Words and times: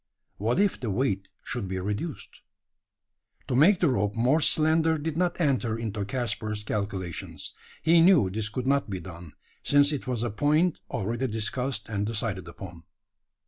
What 0.37 0.59
if 0.59 0.79
the 0.79 0.89
weight 0.89 1.27
should 1.43 1.67
be 1.67 1.77
reduced? 1.77 2.41
To 3.47 3.55
make 3.55 3.79
the 3.81 3.89
rope 3.89 4.15
more 4.15 4.41
slender 4.41 4.97
did 4.97 5.15
not 5.15 5.39
enter 5.39 5.77
into 5.77 6.05
Caspar's 6.05 6.63
calculations. 6.63 7.53
He 7.83 8.01
knew 8.01 8.31
this 8.31 8.49
could 8.49 8.65
not 8.65 8.89
be 8.89 8.99
done: 8.99 9.33
since 9.61 9.91
it 9.91 10.07
was 10.07 10.23
a 10.23 10.31
point 10.31 10.79
already 10.89 11.27
discussed 11.27 11.87
and 11.87 12.03
decided 12.07 12.47
upon. 12.47 12.81